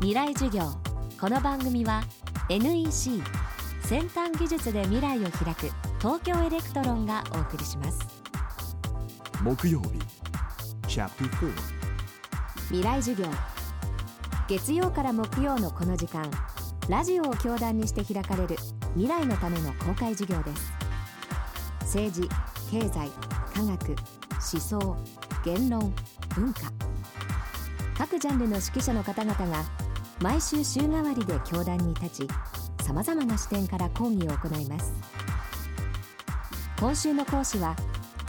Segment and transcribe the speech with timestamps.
[0.00, 0.62] 未来授業。
[1.20, 2.02] この番組は
[2.48, 3.22] NEC
[3.82, 7.98] 先端技術で未来を開く東京エレクトロンがお送りします。
[9.42, 9.88] 木曜日
[10.88, 11.52] Chapter 4
[12.68, 13.28] 未来授業。
[14.48, 16.30] 月曜から木曜のこの時間
[16.88, 18.56] ラジオを教壇にして開かれる
[18.94, 20.72] 未来のための公開授業です。
[21.80, 22.28] 政治
[22.70, 23.10] 経済
[23.54, 24.96] 科学思想
[25.44, 25.94] 言論
[26.34, 26.72] 文化。
[27.98, 29.62] 各ジャンルの指揮者の方々が
[30.20, 32.28] 毎週週替わりで教壇に立ち
[32.84, 34.92] さまざまな視点から講義を行います。
[36.78, 37.74] 今週の講師は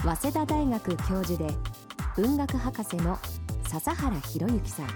[0.03, 1.53] 早稲田大学教授で
[2.15, 3.19] 文学博士の
[3.67, 4.87] 笹原博之さん。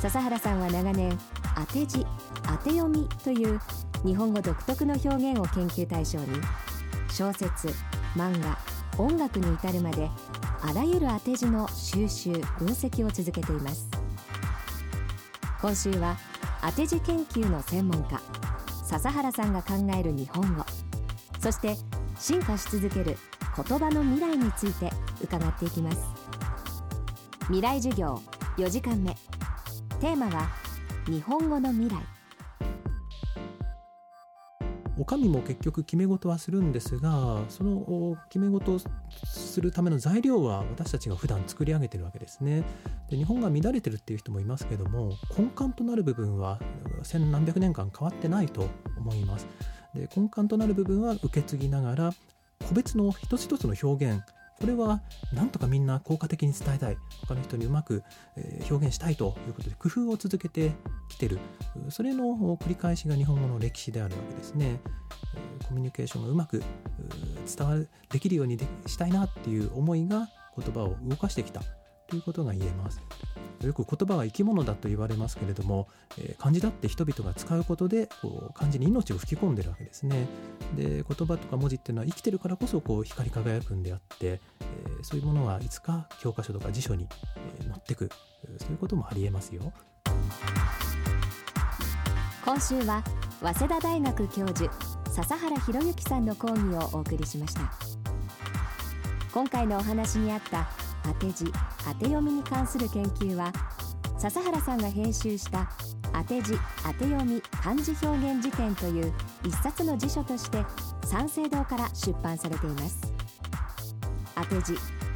[0.00, 1.16] 笹原さんは長年
[1.54, 2.04] 当て字
[2.42, 3.60] 当て読みという
[4.04, 6.26] 日本語独特の表現を研究対象に
[7.10, 7.68] 小説
[8.16, 8.58] 漫画
[8.96, 10.10] 音楽に至るまで
[10.62, 13.97] あらゆる当て字の収集分析を続けています。
[15.60, 16.16] 今週は
[16.62, 18.20] 当て字研究の専門家
[18.84, 20.64] 笹原さんが考える日本語
[21.40, 21.76] そして
[22.18, 23.16] 進化し続ける
[23.56, 24.90] 言葉の未来について
[25.22, 25.98] 伺っていきます。
[27.46, 28.20] 未来授業
[28.56, 29.14] 4時間目。
[30.00, 30.48] テーマは
[31.06, 32.17] 日本語の未来。
[34.98, 38.78] お上も結局決め事はするんですがその決め事を
[39.24, 42.64] するための材料は私たちが普段作り上げてるわけですね。
[43.08, 46.58] で日本が乱れてるっていう人もいますけども根幹となる部分は
[47.04, 49.46] 千何百年間変わってないと思います。
[49.94, 52.12] で根幹となる部分は受け継ぎながら
[52.68, 54.22] 個別の一つ一つの表現
[54.60, 55.00] これは
[55.32, 56.96] なんとかみんな効果的に伝えたい。
[57.26, 58.02] 他の人にうまく
[58.68, 60.72] 表現したいということで工夫を続けて
[61.08, 61.38] きてる。
[61.90, 62.24] それの
[62.56, 64.80] 繰り返しが日本語の歴史であるわけですね。
[65.68, 66.62] コミュニケーションがうまく
[67.56, 71.60] 伝わるできるようにしたいなっていう思いが言葉を動かしてきた
[72.08, 73.00] ということが言えます。
[73.62, 80.26] よく言葉は生き物だと言われますけれども、え漢字だって人々が使うことでこう漢字に命を吹き込んでるわけですね。
[80.76, 87.08] で言葉とか文字っていうのは生きてるからこそこう光り輝くんであって、えー、そういうものはいつか教科書とか辞書に、
[87.60, 88.10] え載ってく
[88.58, 89.72] そういうこともありえますよ。
[92.44, 93.02] 今週は
[93.42, 94.72] 早稲田大学教授
[95.10, 97.72] 笹原博之さんの講義をお送りしました。
[99.32, 100.68] 今回のお話にあった
[101.02, 101.52] 当て字
[101.84, 103.52] 当て読みに関する研究は
[104.18, 105.70] 笹原さんが編集した
[106.12, 109.12] 当て字当て読み漢字表現辞典という
[109.44, 110.64] 一冊の辞書として
[111.04, 113.12] 三省堂から出版されています。
[114.34, 114.74] 当て字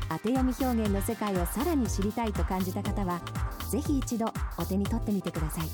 [0.09, 3.21] 当て読み表現の世界をさらに知りたいと感じた方は
[3.71, 5.69] ぜひ一度お手に取ってみてください。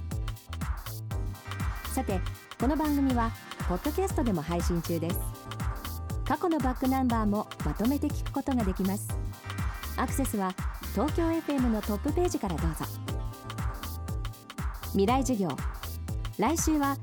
[1.92, 2.20] さて
[2.60, 3.32] この番組は
[3.68, 5.18] ポッドキャストでも配信中です。
[6.24, 9.08] 過去のバックナンバーもまとめて聞くことができます。
[9.98, 10.54] アクセスは
[10.92, 12.84] 東京 FM のトップページからどうぞ。
[14.92, 15.48] 未来授業
[16.38, 16.96] 来週は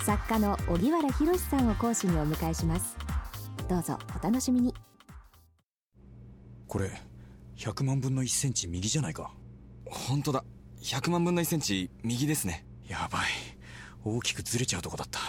[0.00, 2.96] 作家の荻原博さんを講師にお迎えします。
[3.68, 4.74] どうぞお楽しみに。
[6.66, 6.90] これ
[7.56, 9.32] 100万分の1センチ右じゃないか。
[9.86, 10.44] 本当だ。
[10.82, 12.66] 100万分の1センチ右ですね。
[12.88, 13.22] やばい。
[14.04, 15.20] 大きくずれちゃうとこだった。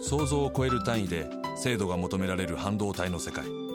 [0.00, 3.65] 想像を超える単位で精度が求められる半導体の世界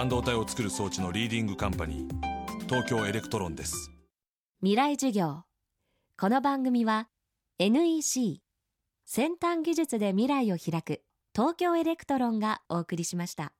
[0.00, 3.90] 半導体を作る装置のリーディングカンパニー東京エレクトロンです。
[4.60, 5.42] 未来授業。
[6.18, 7.10] この番組は
[7.58, 8.40] NEC
[9.04, 11.02] 先端技術で未来を開く
[11.34, 13.52] 東京エレクトロンがお送りしました。